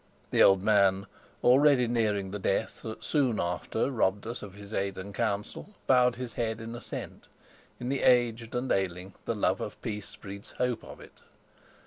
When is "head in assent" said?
6.33-7.25